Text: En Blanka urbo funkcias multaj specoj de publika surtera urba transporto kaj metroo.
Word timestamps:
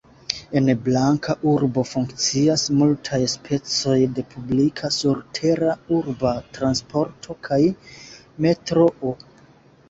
En 0.59 0.69
Blanka 0.85 1.33
urbo 1.49 1.81
funkcias 1.89 2.63
multaj 2.77 3.19
specoj 3.33 3.97
de 4.15 4.23
publika 4.31 4.91
surtera 4.95 5.75
urba 5.99 6.33
transporto 6.59 7.37
kaj 7.51 7.61
metroo. 8.49 9.15